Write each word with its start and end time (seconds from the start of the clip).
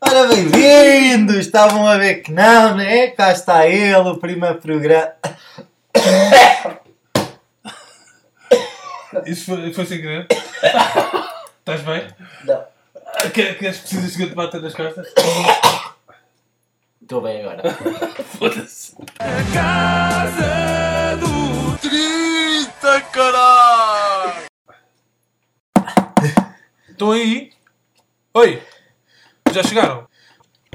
Ora, 0.00 0.26
bem-vindos! 0.28 1.36
Estavam 1.36 1.86
a 1.86 1.96
ver 1.96 2.16
que 2.22 2.32
não, 2.32 2.74
né? 2.76 3.08
Cá 3.08 3.30
está 3.32 3.66
ele, 3.68 3.94
o 4.08 4.16
primeiro 4.18 4.56
programa. 4.56 5.12
Isso 9.26 9.46
foi, 9.46 9.72
foi 9.72 9.86
sem 9.86 10.00
querer? 10.00 10.26
Estás 11.60 11.82
bem? 11.82 12.08
Não. 12.44 12.64
Quer- 13.32 13.56
Queres 13.58 13.78
precisas 13.78 14.16
que 14.16 14.24
eu 14.24 14.28
te 14.28 14.34
bata 14.34 14.58
nas 14.58 14.74
costas? 14.74 15.06
Estou 17.00 17.20
bem 17.20 17.40
agora. 17.42 17.62
Foda-se. 18.38 18.96
Estão 26.88 27.12
aí? 27.12 27.50
Oi! 28.34 28.60
Já 29.52 29.62
chegaram? 29.62 30.08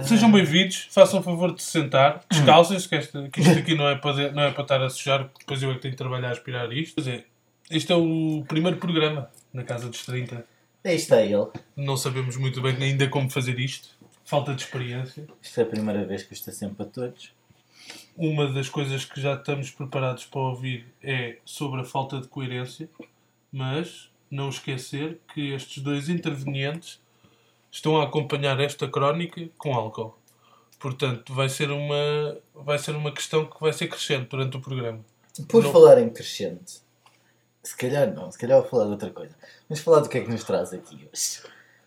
Sejam 0.04 0.31
bem-vindos, 0.31 0.88
façam 0.91 1.20
o 1.20 1.23
favor 1.23 1.54
de 1.54 1.62
se 1.62 1.72
sentar, 1.72 2.23
descalcem-se, 2.32 2.88
que, 2.88 2.95
esta- 2.95 3.27
que 3.30 3.41
isto 3.41 3.59
aqui 3.59 3.76
não 3.76 3.88
é, 3.90 3.95
para, 3.98 4.32
não 4.32 4.44
é 4.44 4.52
para 4.52 4.62
estar 4.62 4.82
a 4.82 4.90
sujar, 4.90 5.26
porque 5.26 5.40
depois 5.40 5.62
eu 5.62 5.70
é 5.72 5.73
que 5.76 5.82
tenho 5.82 5.91
que 5.94 5.98
trabalhar 5.98 6.30
a 6.30 6.32
aspirar 6.32 6.72
isto. 6.72 6.95
Quer 6.95 7.02
dizer, 7.02 7.27
este 7.70 7.91
é 7.91 7.95
o 7.95 8.45
primeiro 8.48 8.77
programa 8.77 9.30
na 9.52 9.63
Casa 9.63 9.90
dos 9.90 10.05
30. 10.05 10.45
Aí 10.85 10.95
está 10.95 11.22
ele. 11.22 11.48
Não 11.76 11.98
sabemos 11.98 12.38
muito 12.38 12.62
bem 12.62 12.76
ainda 12.82 13.09
como 13.09 13.30
fazer 13.30 13.60
isto. 13.60 13.90
Falta 14.23 14.54
de 14.55 14.62
experiência. 14.62 15.27
Isto 15.41 15.60
é 15.60 15.63
a 15.63 15.68
primeira 15.68 16.05
vez 16.05 16.23
que 16.23 16.34
isto 16.34 16.49
é 16.49 16.54
sempre 16.54 16.84
a 16.84 16.85
todos. 16.85 17.34
Uma 18.16 18.48
das 18.54 18.70
coisas 18.70 19.04
que 19.04 19.20
já 19.20 19.34
estamos 19.34 19.70
preparados 19.71 20.23
para 20.26 20.40
ouvir 20.40 20.85
é 21.04 21.38
sobre 21.44 21.82
a 21.82 21.84
falta 21.84 22.21
de 22.21 22.27
coerência, 22.30 22.90
mas 23.52 24.10
não 24.32 24.48
esquecer 24.48 25.20
que 25.34 25.52
estes 25.52 25.84
dois 25.84 26.07
intervenientes 26.07 27.02
estão 27.72 28.00
a 28.00 28.05
acompanhar 28.05 28.59
esta 28.59 28.88
crónica 28.88 29.50
com 29.58 29.74
álcool. 29.74 30.18
Portanto, 30.80 31.34
vai 31.34 31.49
ser 31.49 31.71
uma, 31.71 32.38
vai 32.55 32.77
ser 32.80 32.96
uma 32.96 33.12
questão 33.12 33.46
que 33.46 33.60
vai 33.60 33.74
ser 33.74 33.88
crescente 33.88 34.30
durante 34.30 34.57
o 34.57 34.62
programa. 34.62 35.04
Por 35.48 35.63
Não. 35.63 35.71
falar 35.71 35.99
em 35.99 36.10
crescente, 36.10 36.82
se 37.62 37.76
calhar 37.76 38.13
não, 38.13 38.32
se 38.32 38.38
calhar 38.38 38.60
vou 38.60 38.70
falar 38.70 38.85
de 38.85 38.91
outra 38.91 39.10
coisa. 39.10 39.35
Vamos 39.68 39.84
falar 39.84 39.99
do 39.99 40.10
que 40.10 40.18
é 40.18 40.21
que 40.21 40.30
nos 40.30 40.43
traz 40.43 40.74
aqui 40.74 40.96
hoje. 40.96 41.43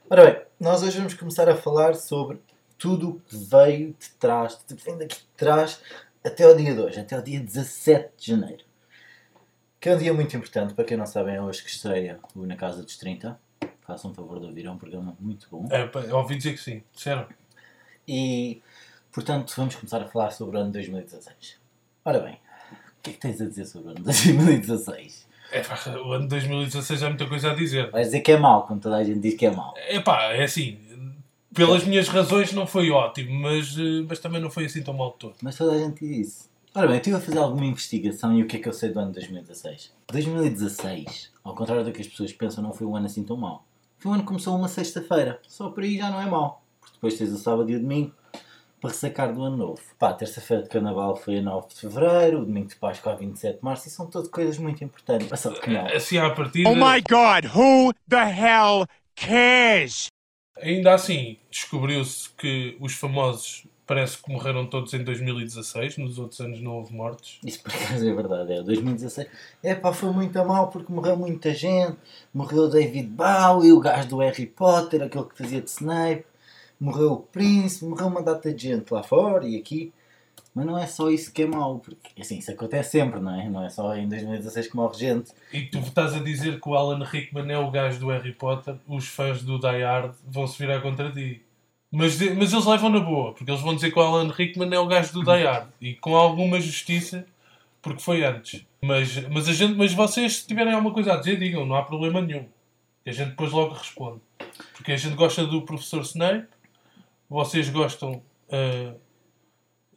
Ora 0.09 0.31
bem, 0.31 0.43
nós 0.61 0.83
hoje 0.83 0.99
vamos 0.99 1.15
começar 1.15 1.49
a 1.49 1.57
falar 1.57 1.95
sobre 1.95 2.39
tudo 2.79 3.11
o 3.11 3.21
que 3.21 3.37
veio 3.37 3.95
de 3.99 4.11
trás, 4.19 4.57
tudo 4.57 4.77
que 4.77 4.85
vem 4.85 4.99
daqui 4.99 5.17
de 5.17 5.27
trás 5.37 5.81
até 6.25 6.45
ao 6.45 6.55
dia 6.55 6.75
de 6.75 6.81
hoje, 6.81 7.01
até 7.01 7.17
ao 7.17 7.23
dia 7.23 7.41
17 7.41 8.11
de 8.17 8.27
janeiro. 8.27 8.65
Que 9.81 9.89
é 9.89 9.95
um 9.95 9.99
dia 9.99 10.13
muito 10.15 10.37
importante, 10.37 10.75
para 10.75 10.85
quem 10.85 10.97
não 10.97 11.07
sabe, 11.07 11.33
é 11.33 11.43
hoje 11.43 11.63
que 11.63 11.71
estreia 11.71 12.21
o 12.37 12.47
Na 12.47 12.57
Casa 12.57 12.83
dos 12.83 12.97
30. 12.97 13.39
Façam 13.87 14.11
um 14.11 14.15
favor 14.15 14.39
de 14.39 14.47
ouvir, 14.47 14.67
é 14.67 14.71
um 14.71 14.79
programa 14.79 15.17
muito 15.19 15.47
bom. 15.51 15.67
É, 15.71 15.91
eu 16.09 16.17
ouvi 16.17 16.37
dizer 16.37 16.53
que 16.53 16.61
sim. 16.61 16.83
Disseram. 16.95 17.27
E, 18.07 18.61
portanto, 19.13 19.53
vamos 19.57 19.75
começar 19.75 20.01
a 20.01 20.07
falar 20.07 20.31
sobre 20.31 20.57
o 20.57 20.61
ano 20.61 20.73
2016. 20.73 21.57
Ora 22.05 22.21
bem, 22.21 22.35
o 22.35 23.03
que 23.03 23.11
é 23.11 23.13
que 23.13 23.19
tens 23.19 23.41
a 23.41 23.47
dizer 23.47 23.65
sobre 23.67 23.89
o 23.89 23.91
ano 23.93 24.05
2016? 24.05 25.27
É, 25.53 25.61
pá, 25.61 25.79
o 26.05 26.13
ano 26.13 26.29
2016 26.29 27.03
há 27.03 27.09
muita 27.09 27.27
coisa 27.27 27.51
a 27.51 27.55
dizer. 27.55 27.91
Vais 27.91 28.07
dizer 28.07 28.21
que 28.21 28.33
é 28.33 28.39
mau, 28.39 28.67
quando 28.67 28.81
toda 28.81 28.97
a 28.97 29.05
gente 29.05 29.21
diz 29.21 29.35
que 29.35 29.45
é 29.45 29.51
mau. 29.51 29.75
É 29.77 30.01
pá, 30.01 30.33
é 30.33 30.45
assim. 30.45 30.79
Pelas 31.55 31.85
minhas 31.85 32.09
razões 32.09 32.53
não 32.53 32.67
foi 32.67 32.91
ótimo, 32.91 33.35
mas, 33.35 33.77
eh, 33.79 34.03
mas 34.09 34.19
também 34.19 34.41
não 34.41 34.49
foi 34.49 34.65
assim 34.65 34.83
tão 34.83 34.95
mal 34.95 35.11
de 35.11 35.19
todo. 35.19 35.35
Mas 35.43 35.57
toda 35.57 35.73
a 35.73 35.79
gente 35.79 36.01
diz 36.07 36.29
isso. 36.29 36.53
Ora 36.75 36.87
bem, 36.87 36.97
eu 36.97 37.01
estive 37.01 37.17
a 37.17 37.21
fazer 37.21 37.39
alguma 37.39 37.67
investigação 37.67 38.33
e 38.33 38.43
o 38.43 38.47
que 38.47 38.57
é 38.57 38.61
que 38.61 38.67
eu 38.67 38.73
sei 38.73 38.91
do 38.91 38.99
ano 38.99 39.13
2016? 39.13 39.93
2016, 40.11 41.31
ao 41.45 41.55
contrário 41.55 41.85
do 41.85 41.93
que 41.93 42.01
as 42.01 42.07
pessoas 42.07 42.33
pensam, 42.33 42.65
não 42.65 42.73
foi 42.73 42.87
um 42.87 42.97
ano 42.97 43.05
assim 43.05 43.23
tão 43.23 43.37
mau. 43.37 43.63
Foi 44.03 44.11
um 44.11 44.15
ano 44.15 44.25
que 44.25 44.29
começou 44.29 44.57
uma 44.57 44.67
sexta-feira. 44.67 45.41
Só 45.47 45.71
por 45.71 45.85
aí 45.85 45.97
já 45.97 46.11
não 46.11 46.21
é 46.21 46.27
mau. 46.27 46.65
Porque 46.81 46.95
depois 46.95 47.17
tens 47.17 47.31
o 47.31 47.39
sábado 47.39 47.71
e 47.71 47.77
o 47.77 47.81
domingo 47.81 48.13
para 48.81 48.91
ressacar 48.91 49.33
do 49.33 49.45
ano 49.45 49.57
novo. 49.57 49.81
Pá, 49.97 50.09
a 50.09 50.15
terça-feira 50.15 50.65
de 50.65 50.69
carnaval 50.69 51.15
foi 51.15 51.39
a 51.39 51.43
9 51.43 51.69
de 51.69 51.77
fevereiro, 51.77 52.41
o 52.41 52.45
domingo 52.45 52.67
de 52.67 52.75
Páscoa 52.75 53.13
a 53.13 53.15
27 53.15 53.59
de 53.59 53.65
março 53.65 53.87
e 53.87 53.93
são 53.93 54.11
todas 54.11 54.27
coisas 54.27 54.59
muito 54.59 54.83
importantes. 54.83 55.29
Mas 55.31 55.39
só 55.39 55.53
que 55.53 55.71
não. 55.71 55.87
Assim 55.87 56.19
à 56.19 56.29
partida. 56.31 56.69
Oh 56.69 56.75
my 56.75 57.01
god, 57.09 57.47
who 57.55 57.95
the 58.09 58.29
hell 58.29 58.89
cares? 59.15 60.09
Ainda 60.61 60.95
assim, 60.95 61.39
descobriu-se 61.49 62.29
que 62.31 62.77
os 62.81 62.95
famosos 62.95 63.69
parece 63.93 64.23
que 64.23 64.33
morreram 64.33 64.65
todos 64.65 64.95
em 64.95 65.05
2016, 65.05 65.99
nos 65.99 66.19
outros 66.19 66.41
anos 66.41 66.63
não 66.63 66.77
houve 66.77 66.95
mortes. 66.95 67.39
Isso 67.45 67.63
por 67.63 67.75
acaso 67.75 68.09
é 68.09 68.15
verdade, 68.15 68.53
é 68.55 68.63
2016. 68.63 69.29
É 69.63 69.75
pá, 69.75 69.93
foi 69.93 70.11
muito 70.13 70.43
mal 70.47 70.69
porque 70.69 70.91
morreu 70.91 71.15
muita 71.15 71.53
gente. 71.53 71.99
Morreu 72.33 72.63
o 72.63 72.69
David 72.69 73.09
Bowie, 73.09 73.71
o 73.71 73.81
gajo 73.81 74.09
do 74.09 74.17
Harry 74.21 74.47
Potter, 74.47 75.03
aquele 75.03 75.25
que 75.27 75.37
fazia 75.37 75.61
de 75.61 75.69
Snape. 75.69 76.25
Morreu 76.81 77.13
o 77.13 77.17
Prince, 77.19 77.85
morreu 77.85 78.07
uma 78.07 78.23
data 78.23 78.51
de 78.51 78.63
gente 78.69 78.91
lá 78.91 79.03
fora 79.03 79.47
e 79.47 79.59
aqui. 79.59 79.93
Mas 80.55 80.65
não 80.65 80.79
é 80.79 80.87
só 80.87 81.11
isso 81.11 81.31
que 81.31 81.43
é 81.43 81.47
mau, 81.47 81.79
porque 81.79 82.19
assim, 82.19 82.39
isso 82.39 82.51
acontece 82.51 82.93
sempre, 82.93 83.21
não 83.21 83.39
é? 83.39 83.49
Não 83.51 83.63
é 83.63 83.69
só 83.69 83.95
em 83.95 84.09
2016 84.09 84.69
que 84.69 84.77
morre 84.77 84.99
gente. 84.99 85.33
E 85.53 85.67
tu 85.67 85.81
estás 85.81 86.15
a 86.15 86.19
dizer 86.19 86.59
que 86.59 86.69
o 86.69 86.75
Alan 86.75 87.05
Rickman 87.05 87.53
é 87.53 87.59
o 87.59 87.71
gajo 87.71 88.01
do 88.01 88.09
Harry 88.09 88.33
Potter, 88.33 88.75
os 88.89 89.07
fãs 89.07 89.43
do 89.43 89.59
Die 89.59 89.83
Hard 89.83 90.15
vão 90.27 90.47
se 90.47 90.59
virar 90.59 90.81
contra 90.81 91.13
ti. 91.13 91.43
Mas, 91.93 92.19
mas 92.37 92.53
eles 92.53 92.65
levam 92.65 92.89
na 92.89 93.01
boa, 93.01 93.35
porque 93.35 93.51
eles 93.51 93.61
vão 93.61 93.75
dizer 93.75 93.93
que 93.93 93.99
o 93.99 94.03
Alan 94.03 94.33
Rickman 94.33 94.73
é 94.75 94.79
o 94.79 94.87
gajo 94.87 95.13
do 95.13 95.23
Die 95.23 95.45
Hard. 95.45 95.69
E 95.79 95.95
com 95.95 96.17
alguma 96.17 96.59
justiça, 96.59 97.27
porque 97.83 98.03
foi 98.03 98.25
antes. 98.25 98.65
Mas, 98.81 99.29
mas, 99.29 99.47
a 99.47 99.53
gente, 99.53 99.75
mas 99.75 99.93
vocês, 99.93 100.37
se 100.39 100.47
tiverem 100.47 100.73
alguma 100.73 100.95
coisa 100.95 101.13
a 101.13 101.17
dizer, 101.19 101.39
digam, 101.39 101.67
não 101.67 101.77
há 101.77 101.83
problema 101.83 102.23
nenhum. 102.23 102.47
E 103.05 103.11
a 103.11 103.13
gente 103.13 103.31
depois 103.31 103.53
logo 103.53 103.75
responde. 103.75 104.21
Porque 104.75 104.93
a 104.93 104.97
gente 104.97 105.15
gosta 105.15 105.47
do 105.47 105.63
professor 105.63 106.01
Snape, 106.01 106.49
vocês 107.29 107.69
gostam 107.69 108.23
ah, 108.51 108.95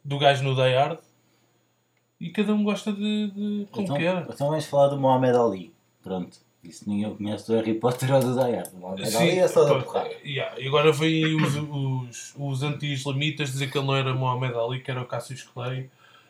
do 0.04 0.18
gajo 0.18 0.44
no 0.44 0.54
Die 0.54 0.74
Hard, 0.74 0.98
e 2.20 2.30
cada 2.30 2.54
um 2.54 2.62
gosta 2.62 2.92
de, 2.92 3.30
de 3.30 3.66
como 3.70 3.84
Então, 3.84 3.96
quer. 3.96 4.26
então 4.30 4.48
vamos 4.48 4.66
falar 4.66 4.88
do 4.88 4.98
Mohamed 4.98 5.36
Ali. 5.36 5.72
Pronto. 6.02 6.38
Isso 6.68 6.88
ninguém 6.88 7.14
conhece 7.14 7.46
do 7.46 7.54
Harry 7.54 7.74
Potter 7.74 8.12
ou 8.12 8.20
do 8.20 8.34
Mohamed 8.78 9.16
Ali 9.16 9.38
é 9.38 9.48
só 9.48 9.64
da 9.64 9.80
porrada. 9.82 10.10
yeah. 10.24 10.58
E 10.60 10.66
agora 10.66 10.92
vêm 10.92 11.36
os, 11.36 11.54
os, 11.56 12.34
os 12.36 12.62
anti-islamitas 12.62 13.52
dizer 13.52 13.70
que 13.70 13.78
ele 13.78 13.86
não 13.86 13.96
era 13.96 14.14
Mohamed 14.14 14.54
Ali, 14.56 14.80
que 14.80 14.90
era 14.90 15.00
o 15.00 15.06
Cassius 15.06 15.42
Clay, 15.42 15.88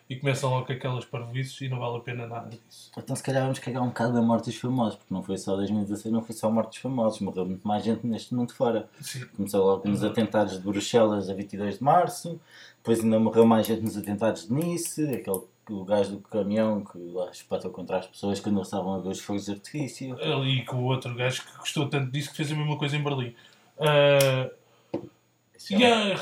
e 0.08 0.14
começam 0.16 0.50
logo 0.50 0.66
com 0.66 0.72
aquelas 0.72 1.04
parvoices 1.04 1.60
e 1.60 1.68
não 1.68 1.80
vale 1.80 1.96
a 1.96 2.00
pena 2.00 2.26
nada 2.26 2.50
disso. 2.50 2.92
Então 2.96 3.16
se 3.16 3.22
calhar 3.22 3.42
vamos 3.42 3.58
cagar 3.58 3.82
um 3.82 3.88
bocado 3.88 4.14
da 4.14 4.22
morte 4.22 4.46
dos 4.46 4.56
famosos, 4.56 4.96
porque 4.96 5.12
não 5.12 5.22
foi 5.22 5.36
só 5.36 5.56
2016, 5.56 6.12
não 6.12 6.22
foi 6.22 6.34
só 6.34 6.46
a 6.46 6.50
morte 6.50 6.68
dos 6.68 6.78
famosos, 6.78 7.20
morreu 7.20 7.44
muito 7.44 7.66
mais 7.66 7.84
gente 7.84 8.06
neste 8.06 8.34
mundo 8.34 8.52
fora. 8.54 8.88
Sim. 9.00 9.24
Começou 9.36 9.64
logo 9.64 9.88
nos 9.88 10.04
atentados 10.04 10.54
de 10.54 10.60
Bruxelas 10.60 11.28
a 11.28 11.34
22 11.34 11.78
de 11.78 11.84
Março, 11.84 12.40
depois 12.76 13.00
ainda 13.00 13.18
morreu 13.18 13.44
mais 13.44 13.66
gente 13.66 13.82
nos 13.82 13.96
atentados 13.96 14.46
de 14.46 14.52
Nice, 14.54 15.02
aquele 15.02 15.40
o 15.72 15.84
gajo 15.84 16.12
do 16.12 16.20
caminhão 16.20 16.84
que 16.84 16.98
lá 16.98 17.30
espatou 17.30 17.70
contra 17.70 17.98
as 17.98 18.06
pessoas 18.06 18.40
quando 18.40 18.56
eles 18.56 18.68
estavam 18.68 18.94
a 18.94 18.98
ver 18.98 19.08
os 19.08 19.20
fogos 19.20 19.46
de 19.46 19.52
artifício. 19.52 20.16
Ali 20.22 20.64
com 20.64 20.76
o 20.76 20.84
outro 20.84 21.14
gajo 21.14 21.42
que 21.44 21.56
gostou 21.58 21.88
tanto 21.88 22.10
disso 22.10 22.30
que 22.30 22.36
fez 22.36 22.52
a 22.52 22.54
mesma 22.54 22.76
coisa 22.78 22.96
em 22.96 23.02
Berlim. 23.02 23.34
É, 23.78 24.50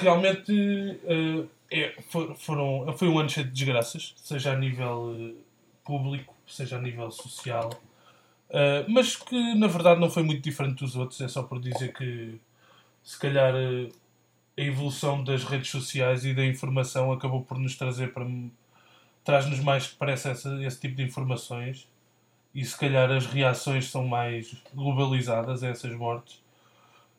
realmente 0.01 1.01
ah, 1.07 1.47
é, 1.71 1.95
for- 2.09 2.35
foram, 2.37 2.93
foi 2.97 3.09
um 3.09 3.19
ano 3.19 3.29
cheio 3.29 3.47
de 3.47 3.53
desgraças, 3.53 4.15
seja 4.17 4.53
a 4.53 4.57
nível 4.57 5.15
eh, 5.19 5.35
público, 5.85 6.35
seja 6.47 6.77
a 6.77 6.81
nível 6.81 7.11
social, 7.11 7.71
Ah, 8.51 8.85
mas 8.89 9.17
que 9.17 9.55
na 9.55 9.67
verdade 9.67 10.01
não 10.01 10.09
foi 10.11 10.23
muito 10.23 10.43
diferente 10.43 10.79
dos 10.79 10.95
outros, 10.97 11.21
é 11.21 11.29
só 11.29 11.43
por 11.43 11.61
dizer 11.61 11.93
que 11.93 12.39
se 13.03 13.19
calhar 13.19 13.55
eh, 13.55 13.89
a 14.57 14.63
evolução 14.63 15.25
das 15.25 15.45
redes 15.45 15.71
sociais 15.71 16.25
e 16.25 16.33
da 16.35 16.45
informação 16.47 17.11
acabou 17.13 17.43
por 17.43 17.59
nos 17.59 17.77
trazer 17.77 18.13
para 18.13 18.25
traz-nos 19.25 19.61
mais 19.61 19.89
que 19.89 19.97
parece 19.97 20.31
esse 20.31 20.81
tipo 20.81 20.97
de 20.97 21.03
informações 21.03 21.89
e 22.55 22.65
se 22.65 22.79
calhar 22.79 23.11
as 23.11 23.27
reações 23.27 23.91
são 23.91 24.07
mais 24.07 24.55
globalizadas 24.75 25.65
a 25.65 25.69
essas 25.69 25.93
mortes. 25.95 26.43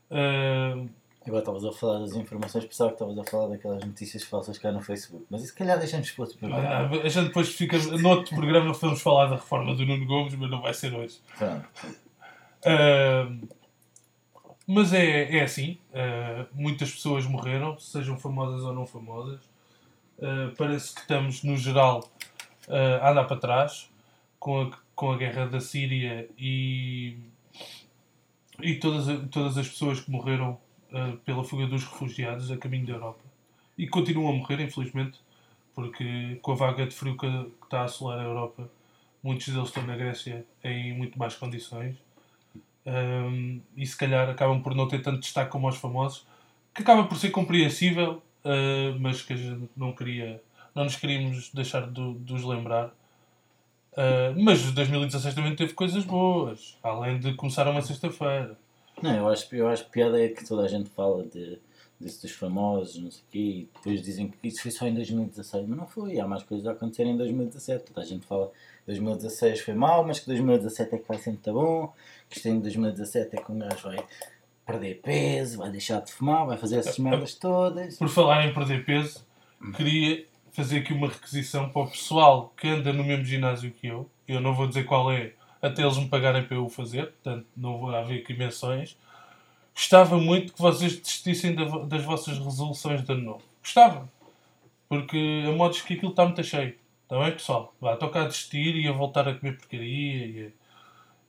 Ah, 0.10 0.86
Agora 1.28 1.40
estavas 1.40 1.66
a 1.66 1.72
falar 1.72 2.00
das 2.00 2.14
informações, 2.14 2.66
pensava 2.66 2.92
que 2.92 2.96
estavas 2.96 3.18
a 3.18 3.24
falar 3.24 3.48
daquelas 3.48 3.84
notícias 3.84 4.24
falsas 4.24 4.60
cá 4.60 4.72
no 4.72 4.80
Facebook, 4.80 5.26
mas 5.28 5.42
isso 5.42 5.54
se 5.54 5.58
calhar 5.58 5.80
deixamos 5.80 6.12
para 6.12 6.24
outro 6.24 6.38
programa. 6.38 7.02
a 7.04 7.10
gente 7.10 7.28
depois 7.28 7.50
fica. 7.50 7.78
No 7.80 8.10
outro 8.10 8.36
programa 8.36 8.72
vamos 8.74 9.02
falar 9.02 9.26
da 9.26 9.36
reforma 9.36 9.74
do 9.74 9.84
Nuno 9.88 10.06
Gomes, 10.06 10.36
mas 10.36 10.52
não 10.52 10.62
vai 10.62 10.74
ser 10.74 10.94
hoje. 10.94 11.20
Pronto. 11.36 11.68
Ah, 12.64 13.28
mas 14.68 14.94
é, 14.94 15.38
é 15.38 15.44
assim, 15.44 15.80
ah, 15.96 16.46
muitas 16.54 16.92
pessoas 16.92 17.26
morreram, 17.26 17.78
sejam 17.80 18.20
famosas 18.20 18.64
ou 18.64 18.74
não 18.74 18.86
famosas. 18.86 19.40
Ah, 20.22 20.54
parece 20.58 20.94
que 20.94 21.02
estamos, 21.02 21.44
no 21.44 21.58
geral, 21.58 22.10
ah, 22.70 23.00
a 23.02 23.12
andar 23.12 23.26
para 23.26 23.38
trás 23.38 23.90
com 24.40 24.62
a, 24.62 24.72
com 24.96 25.12
a 25.12 25.18
guerra 25.18 25.48
da 25.48 25.60
Síria 25.60 26.30
e, 26.38 27.18
e 28.62 28.76
todas, 28.76 29.06
todas 29.30 29.58
as 29.58 29.68
pessoas 29.68 30.00
que 30.00 30.12
morreram 30.12 30.58
ah, 30.94 31.14
pela 31.26 31.44
fuga 31.44 31.68
dos 31.68 31.84
refugiados 31.84 32.52
a 32.52 32.58
caminho 32.58 32.88
da 32.88 32.94
Europa. 32.94 33.24
E 33.78 33.88
continuam 33.88 34.34
a 34.34 34.38
morrer, 34.38 34.62
infelizmente, 34.62 35.20
porque 35.74 36.38
com 36.42 36.54
a 36.54 36.56
vaga 36.56 36.86
de 36.88 36.96
frio 36.96 37.18
que, 37.18 37.28
que 37.28 37.66
está 37.66 37.82
a 37.82 37.84
assolar 37.86 38.20
a 38.20 38.24
Europa, 38.24 38.70
muitos 39.22 39.48
deles 39.48 39.68
estão 39.68 39.86
na 39.86 39.96
Grécia 39.98 40.46
em 40.64 40.94
muito 40.98 41.20
más 41.20 41.36
condições 41.36 41.96
Um, 42.86 43.62
e 43.76 43.86
se 43.86 43.98
calhar 43.98 44.30
acabam 44.30 44.62
por 44.62 44.76
não 44.76 44.88
ter 44.88 45.02
tanto 45.02 45.20
destaque 45.20 45.50
como 45.50 45.68
os 45.68 45.78
famosos, 45.78 46.28
que 46.74 46.84
acaba 46.84 47.06
por 47.06 47.18
ser 47.18 47.32
compreensível, 47.32 48.22
uh, 48.46 49.00
mas 49.00 49.22
que 49.22 49.34
a 49.34 49.36
gente 49.36 49.70
não 49.76 49.94
queria, 49.94 50.42
não 50.74 50.84
nos 50.84 50.96
queríamos 50.96 51.52
deixar 51.52 51.90
de, 51.90 52.14
de 52.14 52.34
os 52.34 52.44
lembrar. 52.44 52.94
Uh, 53.94 54.36
mas 54.38 54.72
2016 54.72 55.34
também 55.34 55.56
teve 55.56 55.74
coisas 55.74 56.04
boas, 56.04 56.78
além 56.84 57.20
de 57.20 57.34
começar 57.34 57.68
uma 57.68 57.82
sexta-feira. 57.82 58.58
Não, 59.02 59.14
eu 59.14 59.28
acho, 59.28 59.54
eu 59.56 59.68
acho 59.68 59.90
piada 59.90 60.22
é 60.22 60.30
que 60.30 60.46
toda 60.46 60.64
a 60.64 60.68
gente 60.68 60.90
fala 60.90 61.24
de, 61.24 61.60
disso 62.00 62.22
dos 62.22 62.32
famosos, 62.32 63.02
não 63.02 63.12
sei 63.12 63.22
o 63.22 63.32
quê, 63.32 63.40
e 63.40 63.70
depois 63.74 64.02
dizem 64.02 64.30
que 64.30 64.48
isso 64.48 64.62
foi 64.62 64.72
só 64.72 64.88
em 64.88 64.94
2016, 64.94 65.68
mas 65.68 65.78
não 65.78 65.88
foi, 65.88 66.20
há 66.20 66.28
mais 66.28 66.44
coisas 66.44 66.68
a 66.68 66.72
acontecer 66.72 67.04
em 67.04 67.18
2017. 67.18 67.86
Toda 67.86 68.02
a 68.02 68.06
gente 68.06 68.26
fala 68.26 68.48
que 68.48 68.88
2016 68.88 69.62
foi 69.62 69.74
mau, 69.74 70.06
mas 70.06 70.20
que 70.20 70.28
2017 70.28 70.96
é 70.96 70.98
que 70.98 71.08
vai 71.08 71.18
ser 71.18 71.32
muito 71.32 71.54
bom, 71.54 71.94
que 72.30 72.38
isto 72.38 72.50
em 72.50 72.60
2017 72.60 73.36
é 73.36 73.42
que 73.42 73.52
um 73.52 73.60
gajo 73.60 73.84
vai 73.84 74.06
perder 74.66 75.02
peso, 75.02 75.60
vai 75.60 75.70
deixar 75.70 76.02
de 76.02 76.12
fumar, 76.12 76.46
vai 76.46 76.58
fazer 76.58 76.78
essas 76.78 76.98
merdas 76.98 77.36
todas. 77.36 77.98
Por 77.98 78.10
falar 78.10 78.46
em 78.46 78.54
perder 78.54 78.84
peso, 78.84 79.26
queria 79.76 80.26
fazer 80.52 80.80
aqui 80.80 80.94
uma 80.94 81.08
requisição 81.08 81.70
para 81.70 81.82
o 81.84 81.90
pessoal 81.90 82.54
que 82.58 82.68
anda 82.68 82.92
no 82.92 83.04
mesmo 83.04 83.26
ginásio 83.26 83.72
que 83.72 83.88
eu. 83.88 84.10
Eu 84.28 84.42
não 84.42 84.54
vou 84.54 84.68
dizer 84.68 84.86
qual 84.86 85.12
é, 85.12 85.34
até 85.62 85.84
eles 85.84 85.98
me 85.98 86.08
pagarem 86.08 86.44
para 86.44 86.58
eu 86.58 86.66
o 86.66 86.70
fazer, 86.70 87.08
portanto 87.08 87.46
não 87.56 87.78
vou 87.78 87.96
haver 87.96 88.22
aqui 88.22 88.34
menções. 88.34 88.98
Gostava 89.74 90.18
muito 90.18 90.54
que 90.54 90.62
vocês 90.62 90.96
desistissem 90.96 91.54
das 91.54 92.04
vossas 92.04 92.40
resoluções 92.40 93.04
de 93.04 93.12
ano 93.12 93.22
novo. 93.22 93.44
Gostava. 93.62 94.10
Porque 94.88 95.44
a 95.46 95.52
modos 95.52 95.82
que 95.82 95.96
aquilo 95.96 96.12
está 96.12 96.24
muito 96.24 96.44
cheio. 96.44 96.76
Está 97.04 97.20
bem, 97.20 97.32
pessoal? 97.34 97.76
Vá, 97.80 97.98
tocar 97.98 98.22
a 98.22 98.28
desistir 98.28 98.76
e 98.78 98.88
a 98.88 98.92
voltar 98.94 99.28
a 99.28 99.36
comer 99.36 99.58
porcaria 99.58 100.26
e 100.26 100.48
a 100.48 100.65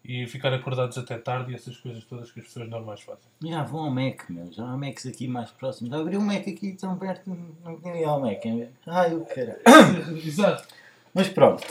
e 0.09 0.27
ficar 0.27 0.53
acordados 0.55 0.97
até 0.97 1.19
tarde 1.19 1.53
e 1.53 1.55
essas 1.57 1.77
coisas 1.77 2.05
todas 2.05 2.31
que 2.31 2.39
as 2.39 2.47
pessoas 2.47 2.69
normais 2.69 3.01
fazem. 3.01 3.25
Já 3.43 3.65
vão 3.65 3.87
ao 3.87 3.91
Mac, 3.91 4.29
meu. 4.31 4.53
Já 4.53 4.65
há 4.65 4.77
Macs 4.77 5.07
aqui 5.07 5.27
mais 5.27 5.51
próximos. 5.51 5.91
Já 5.91 5.99
abri 5.99 6.17
um 6.17 6.21
Mac 6.21 6.47
aqui 6.47 6.73
tão 6.73 6.97
perto, 6.97 7.37
não 7.65 7.81
tinha 7.81 7.97
ir 7.97 8.05
ao 8.05 8.21
Mac. 8.21 8.45
Hein? 8.45 8.69
Ai, 8.87 9.15
o 9.15 9.25
caralho. 9.25 9.61
Exato. 10.25 10.65
Mas 11.13 11.29
pronto. 11.29 11.65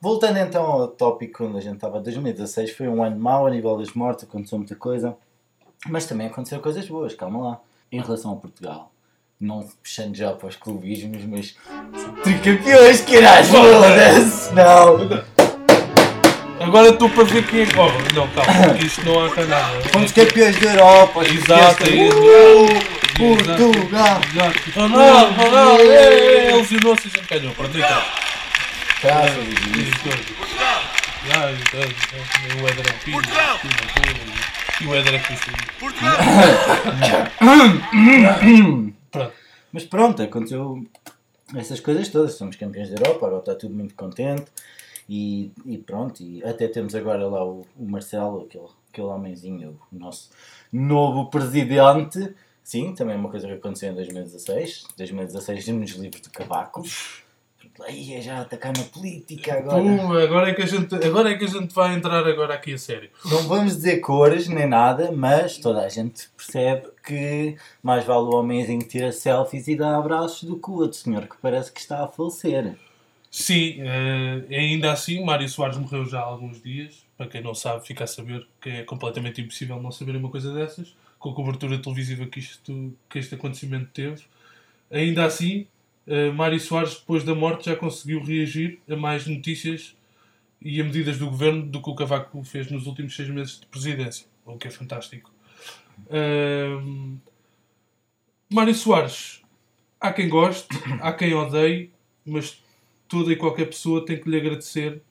Voltando 0.00 0.38
então 0.38 0.64
ao 0.64 0.88
tópico 0.88 1.44
onde 1.44 1.58
a 1.58 1.60
gente 1.60 1.76
estava, 1.76 2.00
2016 2.00 2.72
foi 2.72 2.88
um 2.88 3.02
ano 3.02 3.18
mau 3.18 3.46
a 3.46 3.50
nível 3.50 3.76
das 3.76 3.92
mortes, 3.92 4.24
aconteceu 4.24 4.58
muita 4.58 4.76
coisa. 4.76 5.16
Mas 5.88 6.06
também 6.06 6.28
aconteceram 6.28 6.62
coisas 6.62 6.86
boas, 6.88 7.14
calma 7.14 7.40
lá. 7.40 7.60
Em 7.90 8.00
relação 8.00 8.30
ao 8.30 8.36
Portugal, 8.38 8.90
não 9.38 9.68
puxando 9.82 10.14
já 10.14 10.32
para 10.32 10.48
os 10.48 10.56
clubismos, 10.56 11.24
mas 11.24 11.56
tricampeões, 12.22 13.02
caralho, 13.02 13.46
foda-se! 13.46 14.54
Não! 14.54 15.22
Agora 16.62 16.88
estou 16.88 17.10
para 17.10 17.24
ver 17.24 17.46
quem 17.46 17.62
é 17.62 17.66
que. 17.66 17.78
Oh, 17.78 17.90
não, 18.14 18.28
calma, 18.28 18.78
isto 18.78 19.04
não 19.04 19.24
há 19.24 19.46
nada. 19.46 19.80
Fomos 19.90 20.12
campeões 20.12 20.58
da 20.60 20.70
Europa, 20.70 21.24
Exato, 21.24 21.84
é 21.84 21.90
isso. 21.90 22.18
Uh, 22.18 23.02
Portugal! 23.18 24.20
Ronaldo, 24.74 25.32
Ronaldo, 25.34 25.82
ele 25.82 26.52
lesionou-se 26.52 27.08
e 27.08 27.10
a 27.14 27.18
gente 27.18 27.28
ganhou. 27.28 27.54
Pronto, 27.54 27.76
então. 27.76 28.02
Cara, 29.02 29.32
O 32.60 32.68
Éder 32.68 32.86
é 32.86 32.92
um 32.92 32.98
filho. 32.98 33.20
E 34.80 34.86
o 34.86 34.94
Éder 34.94 35.14
é. 35.14 35.18
Pronto. 39.10 39.32
Mas 39.72 39.84
pronto, 39.84 40.22
aconteceu 40.22 40.84
essas 41.56 41.80
coisas 41.80 42.08
todas. 42.08 42.34
Somos 42.34 42.56
campeões 42.56 42.90
da 42.90 42.96
Europa, 42.96 43.26
agora 43.26 43.40
está 43.40 43.54
tudo 43.54 43.74
muito 43.74 43.94
contente. 43.94 44.44
E, 45.08 45.52
e 45.66 45.78
pronto, 45.78 46.22
e 46.22 46.42
até 46.44 46.68
temos 46.68 46.94
agora 46.94 47.26
lá 47.26 47.44
o, 47.44 47.66
o 47.76 47.84
Marcelo, 47.84 48.42
aquele, 48.42 48.66
aquele 48.90 49.06
homenzinho, 49.06 49.78
o 49.92 49.96
nosso 49.98 50.30
novo 50.72 51.28
presidente. 51.28 52.34
Sim, 52.62 52.94
também 52.94 53.16
é 53.16 53.18
uma 53.18 53.30
coisa 53.30 53.46
que 53.46 53.54
aconteceu 53.54 53.90
em 53.90 53.94
2016. 53.94 54.84
2016 54.96 55.68
nos 55.68 55.90
livros 55.92 56.22
de 56.22 56.30
Cavaco. 56.30 56.82
Aí 57.80 58.14
é 58.14 58.20
já 58.20 58.40
atacar 58.40 58.72
na 58.76 58.84
política 58.84 59.54
agora. 59.54 59.82
Pum, 59.82 60.12
agora, 60.12 60.50
é 60.50 60.54
que 60.54 60.62
a 60.62 60.66
gente, 60.66 60.94
agora 60.94 61.30
é 61.30 61.38
que 61.38 61.44
a 61.44 61.48
gente 61.48 61.74
vai 61.74 61.94
entrar 61.94 62.26
agora 62.26 62.54
aqui 62.54 62.74
a 62.74 62.78
sério. 62.78 63.10
Não 63.24 63.42
vamos 63.48 63.76
dizer 63.76 63.98
cores 64.00 64.46
nem 64.46 64.68
nada, 64.68 65.10
mas 65.10 65.56
toda 65.56 65.80
a 65.80 65.88
gente 65.88 66.28
percebe 66.36 66.88
que 67.04 67.56
mais 67.82 68.04
vale 68.04 68.26
o 68.26 68.34
homenzinho 68.34 68.80
tirar 68.80 69.12
selfies 69.12 69.68
e 69.68 69.76
dar 69.76 69.96
abraços 69.96 70.44
do 70.44 70.56
que 70.56 70.70
o 70.70 70.74
outro 70.74 70.98
senhor 70.98 71.26
que 71.26 71.36
parece 71.40 71.72
que 71.72 71.80
está 71.80 72.04
a 72.04 72.08
falecer. 72.08 72.76
Sim, 73.34 73.80
uh, 73.80 74.54
ainda 74.54 74.92
assim, 74.92 75.24
Mário 75.24 75.48
Soares 75.48 75.78
morreu 75.78 76.04
já 76.04 76.20
há 76.20 76.22
alguns 76.22 76.60
dias. 76.60 77.06
Para 77.16 77.26
quem 77.26 77.40
não 77.40 77.54
sabe, 77.54 77.86
fica 77.86 78.04
a 78.04 78.06
saber 78.06 78.46
que 78.60 78.68
é 78.68 78.82
completamente 78.84 79.40
impossível 79.40 79.80
não 79.80 79.90
saber 79.90 80.14
uma 80.16 80.28
coisa 80.28 80.52
dessas, 80.52 80.94
com 81.18 81.30
a 81.30 81.34
cobertura 81.34 81.78
televisiva 81.78 82.26
que, 82.26 82.40
isto, 82.40 82.94
que 83.08 83.18
este 83.18 83.34
acontecimento 83.34 83.88
teve. 83.90 84.22
Ainda 84.90 85.24
assim, 85.24 85.66
uh, 86.06 86.30
Mário 86.34 86.60
Soares, 86.60 86.96
depois 86.96 87.24
da 87.24 87.34
morte, 87.34 87.70
já 87.70 87.74
conseguiu 87.74 88.22
reagir 88.22 88.78
a 88.86 88.96
mais 88.96 89.26
notícias 89.26 89.96
e 90.60 90.78
a 90.78 90.84
medidas 90.84 91.16
do 91.16 91.30
governo 91.30 91.62
do 91.62 91.82
que 91.82 91.88
o 91.88 91.94
Cavaco 91.94 92.44
fez 92.44 92.70
nos 92.70 92.86
últimos 92.86 93.16
seis 93.16 93.30
meses 93.30 93.58
de 93.58 93.66
presidência, 93.66 94.26
o 94.44 94.58
que 94.58 94.68
é 94.68 94.70
fantástico. 94.70 95.32
Uh, 96.00 97.16
Mário 98.52 98.74
Soares, 98.74 99.40
há 99.98 100.12
quem 100.12 100.28
goste, 100.28 100.68
há 101.00 101.14
quem 101.14 101.32
odeie, 101.32 101.90
mas 102.26 102.61
toda 103.12 103.30
e 103.30 103.36
qualquer 103.36 103.66
pessoa 103.66 104.06
tem 104.06 104.18
que 104.18 104.26
lhe 104.26 104.38
agradecer 104.38 105.02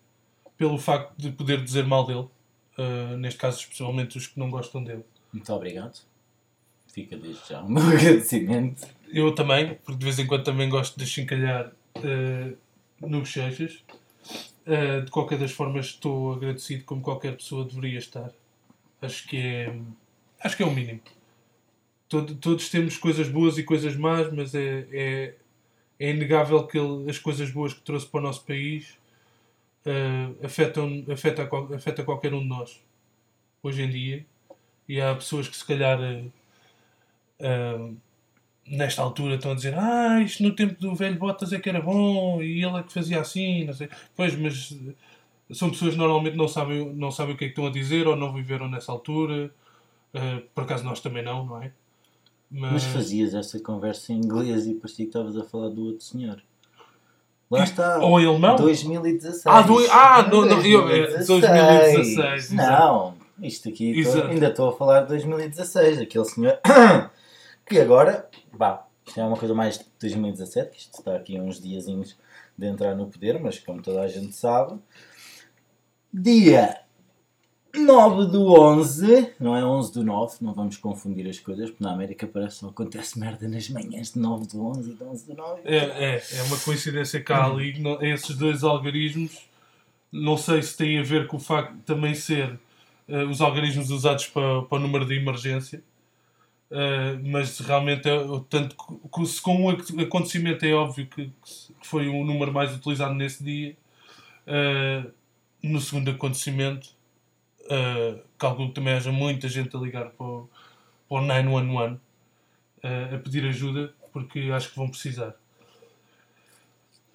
pelo 0.57 0.79
facto 0.79 1.15
de 1.15 1.31
poder 1.31 1.63
dizer 1.63 1.85
mal 1.85 2.03
dele. 2.03 2.27
Uh, 2.75 3.15
neste 3.17 3.39
caso, 3.39 3.59
especialmente 3.59 4.17
os 4.17 4.25
que 4.25 4.39
não 4.39 4.49
gostam 4.49 4.83
dele. 4.83 5.05
Muito 5.31 5.53
obrigado. 5.53 6.01
Fica 6.91 7.15
desde 7.15 7.47
já 7.47 7.61
meu 7.61 7.83
agradecimento. 7.85 8.87
Eu 9.07 9.35
também, 9.35 9.75
porque 9.85 9.99
de 9.99 10.03
vez 10.03 10.17
em 10.17 10.25
quando 10.25 10.43
também 10.43 10.67
gosto 10.67 10.97
de 10.97 11.05
chincalhar 11.05 11.71
uh, 11.97 12.57
no 12.99 13.19
bochechas. 13.19 13.83
Uh, 14.65 15.05
de 15.05 15.11
qualquer 15.11 15.37
das 15.37 15.51
formas, 15.51 15.85
estou 15.87 16.33
agradecido 16.33 16.83
como 16.85 17.01
qualquer 17.01 17.35
pessoa 17.37 17.65
deveria 17.65 17.99
estar. 17.99 18.31
Acho 18.99 19.27
que 19.27 19.37
é, 19.37 19.75
acho 20.43 20.57
que 20.57 20.63
é 20.63 20.65
o 20.65 20.71
mínimo. 20.71 21.01
Todo, 22.09 22.33
todos 22.33 22.67
temos 22.69 22.97
coisas 22.97 23.29
boas 23.29 23.59
e 23.59 23.63
coisas 23.63 23.95
más, 23.95 24.31
mas 24.33 24.55
é, 24.55 24.87
é, 24.91 25.35
é 26.01 26.09
inegável 26.09 26.65
que 26.65 26.79
ele, 26.79 27.07
as 27.09 27.19
coisas 27.19 27.51
boas 27.51 27.75
que 27.75 27.81
trouxe 27.81 28.07
para 28.07 28.19
o 28.19 28.23
nosso 28.23 28.43
país 28.43 28.97
uh, 29.85 30.43
afetam, 30.43 31.05
afeta, 31.11 31.47
afeta 31.75 32.03
qualquer 32.03 32.33
um 32.33 32.39
de 32.39 32.47
nós 32.47 32.81
hoje 33.61 33.83
em 33.83 33.89
dia. 33.89 34.25
E 34.89 34.99
há 34.99 35.13
pessoas 35.13 35.47
que 35.47 35.55
se 35.55 35.63
calhar 35.63 35.99
uh, 36.01 36.31
uh, 37.39 37.97
nesta 38.65 39.03
altura 39.03 39.35
estão 39.35 39.51
a 39.51 39.55
dizer 39.55 39.75
ah, 39.77 40.19
isto 40.21 40.41
no 40.41 40.55
tempo 40.55 40.79
do 40.81 40.95
velho 40.95 41.19
Bottas 41.19 41.53
é 41.53 41.59
que 41.59 41.69
era 41.69 41.79
bom 41.79 42.41
e 42.41 42.63
ele 42.63 42.77
é 42.77 42.83
que 42.83 42.91
fazia 42.91 43.21
assim, 43.21 43.65
não 43.65 43.73
sei. 43.73 43.87
Pois, 44.15 44.35
mas 44.35 44.75
são 45.51 45.69
pessoas 45.69 45.93
que 45.93 45.99
normalmente 45.99 46.35
não 46.35 46.47
sabem, 46.47 46.91
não 46.95 47.11
sabem 47.11 47.35
o 47.35 47.37
que 47.37 47.45
é 47.45 47.47
que 47.47 47.51
estão 47.51 47.67
a 47.67 47.71
dizer 47.71 48.07
ou 48.07 48.15
não 48.15 48.33
viveram 48.33 48.67
nessa 48.67 48.91
altura. 48.91 49.53
Por 50.55 50.63
acaso 50.63 50.83
nós 50.83 50.99
também 50.99 51.23
não, 51.23 51.45
não 51.45 51.61
é? 51.61 51.71
Mas... 52.51 52.71
Mas 52.73 52.83
fazias 52.83 53.33
essa 53.33 53.59
conversa 53.59 54.11
em 54.11 54.17
inglês 54.17 54.67
e 54.67 54.73
parecia 54.73 55.05
que 55.05 55.09
estavas 55.09 55.37
a 55.37 55.43
falar 55.43 55.69
do 55.69 55.85
outro 55.85 56.03
senhor. 56.03 56.43
Lá 57.49 57.63
está. 57.63 57.99
Ou 57.99 58.19
ele 58.19 58.37
não? 58.37 58.55
2016. 58.55 59.45
Ah, 59.45 59.61
do... 59.61 59.77
ah 59.89 60.23
não, 60.23 60.41
não, 60.41 60.55
2016. 60.55 61.27
2016 61.27 62.51
não, 62.51 63.15
isto 63.41 63.69
aqui 63.69 64.03
tô, 64.03 64.23
ainda 64.23 64.47
estou 64.47 64.69
a 64.69 64.73
falar 64.73 65.01
de 65.01 65.09
2016. 65.09 65.99
Aquele 65.99 66.25
senhor 66.25 66.59
que 67.65 67.79
agora, 67.79 68.29
vá, 68.53 68.85
isto 69.05 69.19
é 69.19 69.23
uma 69.23 69.37
coisa 69.37 69.53
mais 69.53 69.79
de 69.79 69.85
2017, 69.99 70.71
que 70.71 70.79
isto 70.79 70.99
está 70.99 71.15
aqui 71.15 71.39
uns 71.39 71.59
diazinhos 71.59 72.17
de 72.57 72.67
entrar 72.67 72.95
no 72.95 73.07
poder, 73.07 73.39
mas 73.39 73.59
como 73.59 73.81
toda 73.81 74.01
a 74.01 74.07
gente 74.07 74.33
sabe, 74.33 74.79
dia 76.13 76.77
9 77.73 78.25
do 78.31 78.53
11, 78.53 79.33
não 79.39 79.55
é 79.55 79.63
11 79.63 79.93
do 79.93 80.03
9, 80.03 80.37
não 80.41 80.53
vamos 80.53 80.77
confundir 80.77 81.27
as 81.29 81.39
coisas, 81.39 81.69
porque 81.69 81.83
na 81.83 81.93
América 81.93 82.27
parece 82.27 82.55
que 82.55 82.59
só 82.61 82.67
acontece 82.67 83.17
merda 83.17 83.47
nas 83.47 83.69
manhãs 83.69 84.11
de 84.11 84.19
9 84.19 84.47
do 84.47 84.65
11 84.65 84.91
e 84.91 84.93
de 84.93 85.03
11 85.03 85.27
do 85.27 85.33
9. 85.35 85.61
É, 85.63 85.77
é, 85.77 86.15
é 86.15 86.43
uma 86.43 86.57
coincidência 86.59 87.23
cá 87.23 87.45
ali, 87.45 87.81
esses 88.01 88.35
dois 88.35 88.63
algarismos, 88.63 89.49
não 90.11 90.37
sei 90.37 90.61
se 90.61 90.75
tem 90.75 90.99
a 90.99 91.03
ver 91.03 91.27
com 91.27 91.37
o 91.37 91.39
facto 91.39 91.73
de 91.73 91.81
também 91.83 92.13
ser 92.13 92.59
uh, 93.07 93.29
os 93.29 93.39
algarismos 93.39 93.89
usados 93.89 94.27
para, 94.27 94.63
para 94.63 94.77
o 94.77 94.81
número 94.81 95.05
de 95.05 95.15
emergência, 95.15 95.81
uh, 96.71 97.21
mas 97.23 97.59
realmente, 97.59 98.09
é, 98.09 98.17
tanto 98.49 98.75
se 99.25 99.41
com 99.41 99.65
um 99.65 99.69
acontecimento 99.69 100.65
é 100.65 100.73
óbvio 100.73 101.07
que, 101.07 101.25
que 101.25 101.87
foi 101.87 102.09
o 102.09 102.25
número 102.25 102.51
mais 102.51 102.75
utilizado 102.75 103.13
nesse 103.13 103.41
dia, 103.43 103.77
uh, 104.45 105.09
no 105.63 105.79
segundo 105.79 106.11
acontecimento 106.11 107.00
Uh, 107.71 108.19
calculo 108.37 108.69
que 108.69 108.75
também 108.75 108.93
haja 108.93 109.11
muita 109.11 109.47
gente 109.47 109.75
a 109.75 109.79
ligar 109.79 110.09
para 110.09 110.25
o, 110.25 110.49
para 111.07 111.17
o 111.17 111.21
911 111.21 111.93
uh, 111.93 111.99
a 113.15 113.17
pedir 113.19 113.45
ajuda, 113.45 113.93
porque 114.11 114.39
acho 114.53 114.71
que 114.71 114.75
vão 114.75 114.89
precisar. 114.89 115.35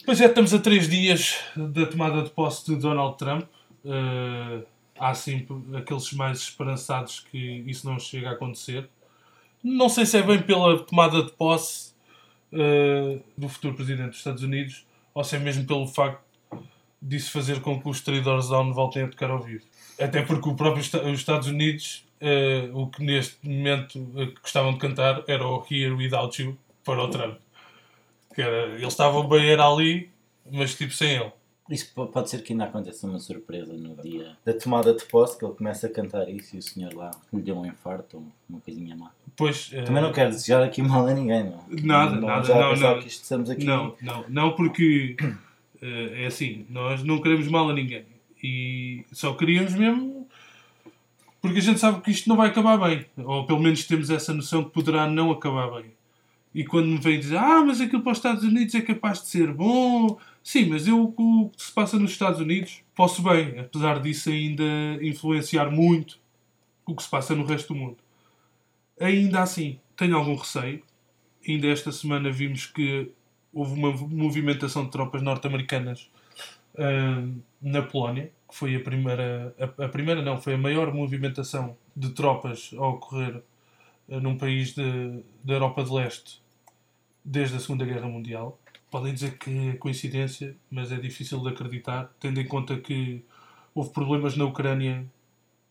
Pois 0.04 0.20
é, 0.20 0.26
estamos 0.26 0.54
a 0.54 0.58
três 0.58 0.88
dias 0.88 1.36
da 1.54 1.84
tomada 1.84 2.22
de 2.22 2.30
posse 2.30 2.64
de 2.66 2.76
Donald 2.76 3.18
Trump. 3.18 3.44
Uh, 3.84 4.64
há 4.98 5.14
sempre 5.14 5.56
aqueles 5.76 6.12
mais 6.12 6.38
esperançados 6.38 7.20
que 7.20 7.38
isso 7.66 7.86
não 7.86 7.98
chega 7.98 8.30
a 8.30 8.32
acontecer. 8.32 8.88
Não 9.62 9.88
sei 9.88 10.06
se 10.06 10.16
é 10.16 10.22
bem 10.22 10.40
pela 10.40 10.78
tomada 10.84 11.22
de 11.22 11.32
posse 11.32 11.94
eh, 12.52 13.18
do 13.36 13.48
futuro 13.48 13.74
presidente 13.74 14.10
dos 14.10 14.18
Estados 14.18 14.42
Unidos 14.42 14.86
ou 15.12 15.24
se 15.24 15.34
é 15.34 15.38
mesmo 15.38 15.66
pelo 15.66 15.86
facto 15.86 16.22
disso 17.06 17.30
fazer 17.30 17.60
com 17.60 17.80
que 17.80 17.88
os 17.88 18.00
traidores 18.00 18.48
down 18.48 18.72
voltem 18.72 19.02
a 19.04 19.08
tocar 19.08 19.30
ao 19.30 19.40
vivo. 19.42 19.64
Até 20.00 20.22
porque 20.22 20.48
o 20.48 20.54
próprio 20.54 20.80
os 20.82 21.18
Estados 21.18 21.48
Unidos, 21.48 22.04
eh, 22.20 22.68
o 22.72 22.86
que 22.88 23.02
neste 23.04 23.36
momento 23.48 23.98
eh, 24.16 24.32
gostavam 24.42 24.72
de 24.74 24.78
cantar 24.78 25.22
era 25.28 25.46
o 25.46 25.64
Here 25.70 25.92
Without 25.92 26.42
You 26.42 26.56
para 26.84 27.02
o 27.02 27.08
Trump. 27.08 27.38
Que 28.34 28.42
era, 28.42 28.66
eles 28.74 28.88
estavam 28.88 29.26
bem 29.28 29.48
era 29.48 29.66
ali, 29.66 30.10
mas 30.50 30.74
tipo 30.74 30.92
sem 30.92 31.12
ele. 31.16 31.32
Isso 31.70 31.90
po- 31.94 32.06
pode 32.06 32.30
ser 32.30 32.42
que 32.44 32.52
ainda 32.52 32.64
aconteça 32.64 33.06
uma 33.08 33.18
surpresa 33.18 33.72
no 33.72 33.96
dia 34.00 34.36
da 34.44 34.52
tomada 34.52 34.94
de 34.94 35.04
posse, 35.06 35.36
que 35.38 35.44
ele 35.44 35.54
começa 35.54 35.86
a 35.88 35.90
cantar 35.90 36.28
isso 36.28 36.54
e 36.54 36.58
o 36.58 36.62
senhor 36.62 36.94
lá 36.94 37.10
lhe 37.32 37.40
deu 37.40 37.58
um 37.58 37.66
infarto 37.66 38.18
ou 38.18 38.26
uma 38.48 38.60
coisinha 38.60 38.94
má. 38.94 39.10
Pois, 39.34 39.70
eh, 39.72 39.82
Também 39.82 40.02
não 40.02 40.12
quero 40.12 40.30
desejar 40.30 40.62
aqui 40.62 40.80
mal 40.82 41.06
a 41.06 41.12
ninguém, 41.14 41.42
não. 41.44 41.64
Nada, 41.82 42.14
não, 42.16 42.28
nada, 42.28 42.54
não, 42.54 42.76
não. 42.76 43.00
que 43.00 43.08
estamos 43.08 43.50
aqui. 43.50 43.64
Não, 43.64 43.96
não, 44.00 44.24
não 44.28 44.52
porque 44.54 45.16
é 46.14 46.26
assim, 46.26 46.66
nós 46.68 47.02
não 47.02 47.20
queremos 47.20 47.48
mal 47.48 47.68
a 47.70 47.74
ninguém. 47.74 48.04
E 48.42 49.04
só 49.12 49.34
queríamos 49.34 49.74
mesmo 49.74 50.16
porque 51.46 51.60
a 51.60 51.62
gente 51.62 51.78
sabe 51.78 52.00
que 52.00 52.10
isto 52.10 52.28
não 52.28 52.36
vai 52.36 52.48
acabar 52.48 52.76
bem. 52.76 53.06
Ou 53.18 53.46
pelo 53.46 53.60
menos 53.60 53.84
temos 53.84 54.10
essa 54.10 54.34
noção 54.34 54.64
que 54.64 54.70
poderá 54.70 55.08
não 55.08 55.30
acabar 55.30 55.70
bem. 55.80 55.92
E 56.52 56.64
quando 56.64 56.88
me 56.88 56.98
vem 56.98 57.20
dizer, 57.20 57.36
ah, 57.36 57.62
mas 57.64 57.80
aquilo 57.80 58.02
para 58.02 58.12
os 58.12 58.18
Estados 58.18 58.42
Unidos 58.42 58.74
é 58.74 58.80
capaz 58.80 59.20
de 59.20 59.28
ser 59.28 59.52
bom. 59.52 60.18
Sim, 60.42 60.70
mas 60.70 60.88
eu 60.88 61.14
o 61.16 61.50
que 61.50 61.62
se 61.62 61.70
passa 61.70 61.98
nos 61.98 62.10
Estados 62.10 62.40
Unidos 62.40 62.82
posso 62.94 63.22
bem, 63.22 63.58
apesar 63.60 64.00
disso 64.00 64.30
ainda 64.30 64.64
influenciar 65.00 65.70
muito 65.70 66.18
o 66.84 66.96
que 66.96 67.02
se 67.02 67.10
passa 67.10 67.34
no 67.34 67.44
resto 67.44 67.74
do 67.74 67.78
mundo. 67.78 67.98
Ainda 68.98 69.42
assim, 69.42 69.78
tenho 69.96 70.16
algum 70.16 70.34
receio. 70.34 70.82
Ainda 71.46 71.68
esta 71.68 71.92
semana 71.92 72.30
vimos 72.30 72.66
que 72.66 73.12
houve 73.56 73.74
uma 73.74 73.92
movimentação 73.92 74.84
de 74.84 74.90
tropas 74.90 75.22
norte-americanas 75.22 76.10
ah, 76.78 77.26
na 77.60 77.82
Polónia, 77.82 78.32
que 78.48 78.54
foi 78.56 78.76
a 78.76 78.80
primeira, 78.80 79.54
a, 79.58 79.84
a 79.86 79.88
primeira 79.88 80.22
não, 80.22 80.40
foi 80.40 80.54
a 80.54 80.58
maior 80.58 80.92
movimentação 80.94 81.76
de 81.96 82.10
tropas 82.10 82.72
a 82.76 82.86
ocorrer 82.86 83.42
ah, 84.10 84.20
num 84.20 84.36
país 84.38 84.74
de- 84.74 85.22
da 85.44 85.54
Europa 85.54 85.84
de 85.84 85.92
Leste 85.92 86.40
desde 87.24 87.56
a 87.56 87.60
Segunda 87.60 87.84
Guerra 87.84 88.08
Mundial. 88.08 88.58
Podem 88.90 89.12
dizer 89.14 89.38
que 89.38 89.70
é 89.70 89.72
coincidência, 89.76 90.56
mas 90.70 90.92
é 90.92 90.96
difícil 90.96 91.40
de 91.40 91.48
acreditar, 91.48 92.10
tendo 92.20 92.40
em 92.40 92.46
conta 92.46 92.78
que 92.78 93.24
houve 93.74 93.90
problemas 93.90 94.36
na 94.36 94.44
Ucrânia 94.44 95.04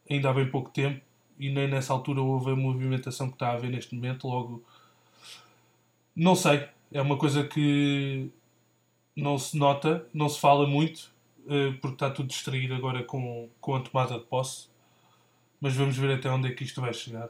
ainda 0.09 0.29
há 0.29 0.33
bem 0.33 0.49
pouco 0.49 0.69
tempo 0.71 1.01
e 1.39 1.49
nem 1.51 1.67
nessa 1.67 1.93
altura 1.93 2.21
houve 2.21 2.51
a 2.51 2.55
movimentação 2.55 3.27
que 3.29 3.35
está 3.35 3.49
a 3.49 3.53
haver 3.53 3.69
neste 3.71 3.95
momento. 3.95 4.27
Logo, 4.27 4.63
não 6.15 6.35
sei, 6.35 6.67
é 6.95 7.01
uma 7.01 7.17
coisa 7.17 7.43
que 7.43 8.31
não 9.13 9.37
se 9.37 9.57
nota, 9.57 10.07
não 10.13 10.29
se 10.29 10.39
fala 10.39 10.65
muito, 10.65 11.13
eh, 11.45 11.71
porque 11.81 11.95
está 11.95 12.09
tudo 12.09 12.29
distraído 12.29 12.73
agora 12.73 13.03
com, 13.03 13.49
com 13.59 13.75
a 13.75 13.81
tomada 13.81 14.17
de 14.17 14.25
posse. 14.25 14.69
Mas 15.59 15.75
vamos 15.75 15.97
ver 15.97 16.15
até 16.15 16.29
onde 16.29 16.47
é 16.47 16.51
que 16.53 16.63
isto 16.63 16.79
vai 16.79 16.93
chegar. 16.93 17.29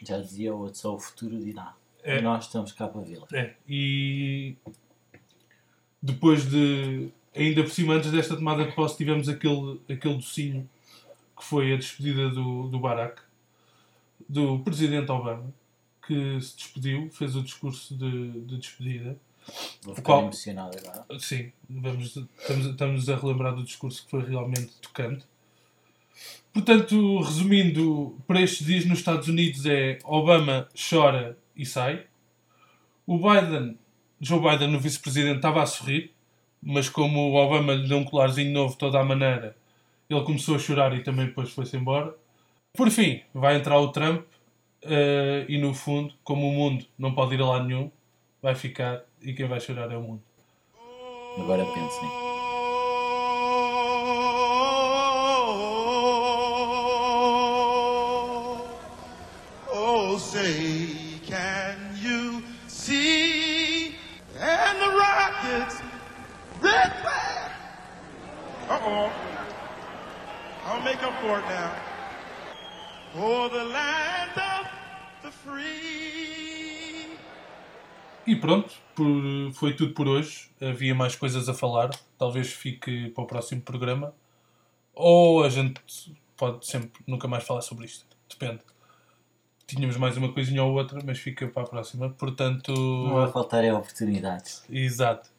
Já 0.00 0.18
dizia 0.18 0.54
o 0.54 0.60
outro, 0.60 0.78
só 0.78 0.94
o 0.94 0.98
futuro 1.00 1.36
dirá. 1.38 1.74
É. 2.04 2.18
E 2.18 2.22
nós 2.22 2.46
estamos 2.46 2.70
cá 2.70 2.86
para 2.86 3.00
vê-la. 3.00 3.26
É, 3.32 3.54
e 3.68 4.56
depois 6.00 6.48
de. 6.48 7.10
Ainda 7.34 7.62
por 7.62 7.70
cima, 7.70 7.94
antes 7.94 8.12
desta 8.12 8.36
tomada 8.36 8.64
de 8.64 8.72
posse, 8.72 8.96
tivemos 8.96 9.28
aquele, 9.28 9.80
aquele 9.90 10.14
docinho 10.14 10.68
que 11.36 11.42
foi 11.42 11.72
a 11.72 11.76
despedida 11.76 12.28
do, 12.28 12.68
do 12.68 12.78
Barack, 12.78 13.22
do 14.28 14.60
presidente 14.60 15.10
Obama, 15.10 15.52
que 16.06 16.40
se 16.40 16.56
despediu, 16.56 17.10
fez 17.10 17.36
o 17.36 17.42
discurso 17.42 17.96
de, 17.96 18.30
de 18.42 18.56
despedida. 18.58 19.16
Vou 19.82 19.94
ficar 19.94 20.06
Qual? 20.06 20.22
emocionado 20.22 20.76
agora. 20.78 21.06
Sim, 21.18 21.52
vamos, 21.68 22.16
estamos, 22.16 22.66
estamos 22.66 23.08
a 23.08 23.16
relembrar 23.16 23.54
do 23.54 23.64
discurso 23.64 24.04
que 24.04 24.10
foi 24.10 24.24
realmente 24.24 24.72
tocante. 24.80 25.24
Portanto, 26.52 27.20
resumindo, 27.20 28.16
para 28.26 28.40
estes 28.40 28.66
dias 28.66 28.84
nos 28.84 28.98
Estados 28.98 29.26
Unidos 29.28 29.64
é 29.64 29.98
Obama 30.04 30.68
chora 30.76 31.36
e 31.56 31.64
sai. 31.64 32.06
O 33.06 33.18
Biden, 33.18 33.78
Joe 34.20 34.38
Biden, 34.38 34.76
o 34.76 34.80
vice-presidente, 34.80 35.36
estava 35.36 35.62
a 35.62 35.66
sorrir, 35.66 36.12
mas 36.62 36.88
como 36.88 37.30
o 37.30 37.34
Obama 37.34 37.74
lhe 37.74 37.88
deu 37.88 37.98
um 37.98 38.04
colarzinho 38.04 38.52
novo 38.52 38.76
toda 38.76 39.00
a 39.00 39.04
maneira, 39.04 39.56
ele 40.08 40.22
começou 40.22 40.54
a 40.54 40.58
chorar 40.58 40.94
e 40.94 41.02
também 41.02 41.26
depois 41.26 41.50
foi-se 41.50 41.76
embora. 41.76 42.14
Por 42.74 42.90
fim, 42.90 43.22
vai 43.34 43.56
entrar 43.56 43.78
o 43.80 43.88
Trump 43.88 44.26
eh, 44.84 45.46
e 45.48 45.58
no 45.58 45.74
fundo, 45.74 46.14
como 46.24 46.48
o 46.48 46.52
mundo 46.52 46.86
não 46.98 47.14
pode 47.14 47.34
ir 47.34 47.40
a 47.40 47.46
lado 47.46 47.64
nenhum, 47.66 47.90
vai 48.40 48.54
ficar 48.54 49.02
e 49.20 49.32
quem 49.32 49.46
vai 49.46 49.60
chorar 49.60 49.90
é 49.90 49.96
o 49.96 50.02
mundo. 50.02 50.22
Agora 51.38 51.64
pensem. 51.64 52.08
Oh, 59.74 60.18
say, 60.18 61.20
can 61.24 61.78
you 61.96 62.42
see? 62.68 63.94
And 64.38 64.78
the 64.78 64.90
rockets, 64.90 65.80
red 66.60 66.92
flag. 67.00 67.50
Uh 68.68 68.78
oh. 68.84 69.10
I'll 70.66 70.82
make 70.82 71.02
up 71.02 71.14
for 71.20 71.38
it 71.38 71.46
now. 71.48 71.74
For 73.14 73.48
E 78.26 78.36
pronto, 78.36 78.72
por- 78.94 79.52
foi 79.54 79.74
tudo 79.74 79.92
por 79.94 80.06
hoje. 80.08 80.50
Havia 80.60 80.94
mais 80.94 81.14
coisas 81.16 81.48
a 81.48 81.54
falar. 81.54 81.90
Talvez 82.18 82.52
fique 82.52 83.08
para 83.10 83.24
o 83.24 83.26
próximo 83.26 83.60
programa. 83.62 84.14
Ou 84.94 85.42
a 85.42 85.48
gente 85.48 85.80
pode 86.36 86.66
sempre 86.66 87.02
nunca 87.06 87.26
mais 87.26 87.44
falar 87.44 87.62
sobre 87.62 87.86
isto. 87.86 88.04
Depende. 88.28 88.60
Tínhamos 89.66 89.96
mais 89.96 90.16
uma 90.16 90.32
coisinha 90.32 90.62
ou 90.62 90.74
outra, 90.74 91.00
mas 91.04 91.18
fica 91.18 91.46
para 91.48 91.62
a 91.62 91.66
próxima. 91.66 92.10
Portanto. 92.10 92.72
Não 92.72 93.14
vai 93.14 93.30
faltar 93.32 93.64
é 93.64 93.72
oportunidades. 93.72 94.64
Exato. 94.70 95.30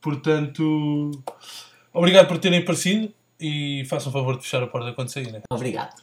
Portanto. 0.00 1.10
Obrigado 1.92 2.28
por 2.28 2.38
terem 2.38 2.60
aparecido 2.60 3.12
e 3.38 3.84
façam 3.88 4.10
o 4.10 4.12
favor 4.12 4.36
de 4.36 4.42
fechar 4.42 4.62
a 4.62 4.66
porta 4.66 4.92
quando 4.92 5.08
saírem. 5.08 5.40
Obrigado. 5.50 5.96